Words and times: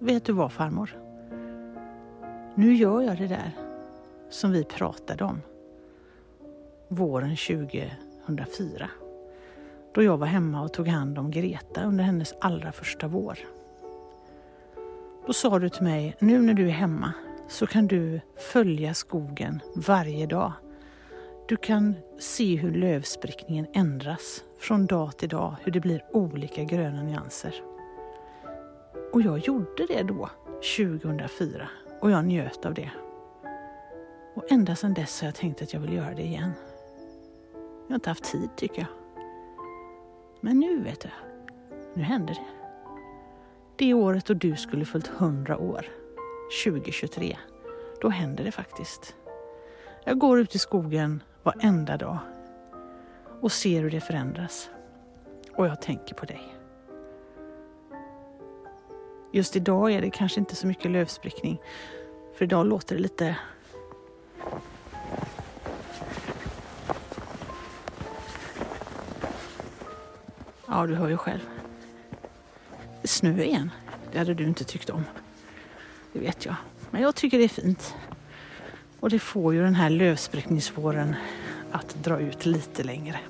vet 0.00 0.24
du 0.24 0.32
vad 0.32 0.52
farmor? 0.52 0.98
Nu 2.54 2.74
gör 2.74 3.02
jag 3.02 3.18
det 3.18 3.26
där 3.26 3.56
som 4.30 4.52
vi 4.52 4.64
pratade 4.64 5.24
om 5.24 5.40
våren 6.88 7.36
2004. 7.36 8.90
Då 9.94 10.02
jag 10.02 10.16
var 10.16 10.26
hemma 10.26 10.62
och 10.62 10.72
tog 10.72 10.88
hand 10.88 11.18
om 11.18 11.30
Greta 11.30 11.82
under 11.82 12.04
hennes 12.04 12.34
allra 12.40 12.72
första 12.72 13.08
vår. 13.08 13.38
Då 15.26 15.32
sa 15.32 15.58
du 15.58 15.68
till 15.68 15.82
mig, 15.82 16.16
nu 16.18 16.38
när 16.38 16.54
du 16.54 16.66
är 16.66 16.72
hemma 16.72 17.12
så 17.48 17.66
kan 17.66 17.86
du 17.86 18.20
följa 18.52 18.94
skogen 18.94 19.60
varje 19.74 20.26
dag. 20.26 20.52
Du 21.48 21.56
kan 21.56 21.94
se 22.18 22.56
hur 22.56 22.74
lövsprickningen 22.74 23.66
ändras 23.72 24.44
från 24.58 24.86
dag 24.86 25.16
till 25.16 25.28
dag, 25.28 25.56
hur 25.62 25.72
det 25.72 25.80
blir 25.80 26.04
olika 26.12 26.64
gröna 26.64 27.02
nyanser. 27.02 27.69
Och 29.12 29.22
jag 29.22 29.38
gjorde 29.38 29.86
det 29.86 30.02
då, 30.02 30.30
2004, 30.76 31.68
och 32.00 32.10
jag 32.10 32.24
njöt 32.24 32.66
av 32.66 32.74
det. 32.74 32.90
Och 34.34 34.52
ända 34.52 34.76
sedan 34.76 34.94
dess 34.94 35.20
har 35.20 35.28
jag 35.28 35.34
tänkt 35.34 35.62
att 35.62 35.72
jag 35.72 35.80
vill 35.80 35.92
göra 35.92 36.14
det 36.14 36.22
igen. 36.22 36.52
Jag 37.52 37.88
har 37.88 37.94
inte 37.94 38.10
haft 38.10 38.24
tid 38.24 38.48
tycker 38.56 38.80
jag. 38.80 38.88
Men 40.40 40.58
nu 40.58 40.82
vet 40.82 41.00
du, 41.00 41.08
nu 41.94 42.02
händer 42.02 42.34
det. 42.34 42.46
Det 43.76 43.94
året 43.94 44.26
då 44.26 44.34
du 44.34 44.56
skulle 44.56 44.84
fyllt 44.84 45.10
100 45.18 45.58
år, 45.58 45.86
2023, 46.64 47.36
då 48.00 48.08
händer 48.08 48.44
det 48.44 48.52
faktiskt. 48.52 49.16
Jag 50.04 50.18
går 50.18 50.40
ut 50.40 50.54
i 50.54 50.58
skogen 50.58 51.22
varenda 51.42 51.96
dag 51.96 52.18
och 53.40 53.52
ser 53.52 53.82
hur 53.82 53.90
det 53.90 54.00
förändras. 54.00 54.70
Och 55.54 55.66
jag 55.66 55.82
tänker 55.82 56.14
på 56.14 56.26
dig. 56.26 56.59
Just 59.32 59.56
idag 59.56 59.92
är 59.92 60.00
det 60.00 60.10
kanske 60.10 60.40
inte 60.40 60.56
så 60.56 60.66
mycket 60.66 60.90
lövsprickning, 60.90 61.60
för 62.34 62.44
idag 62.44 62.66
låter 62.66 62.96
det 62.96 63.02
lite 63.02 63.36
Ja, 70.66 70.86
du 70.86 70.94
hör 70.94 71.08
ju 71.08 71.16
själv. 71.16 71.40
Snö 73.04 73.42
igen, 73.42 73.70
det 74.12 74.18
hade 74.18 74.34
du 74.34 74.44
inte 74.44 74.64
tyckt 74.64 74.90
om. 74.90 75.04
Det 76.12 76.18
vet 76.18 76.44
jag. 76.44 76.54
Men 76.90 77.02
jag 77.02 77.14
tycker 77.14 77.38
det 77.38 77.44
är 77.44 77.48
fint. 77.48 77.94
Och 79.00 79.10
det 79.10 79.18
får 79.18 79.54
ju 79.54 79.62
den 79.62 79.74
här 79.74 79.90
lövsprickningsvåren 79.90 81.16
att 81.70 81.94
dra 81.94 82.20
ut 82.20 82.46
lite 82.46 82.82
längre. 82.82 83.20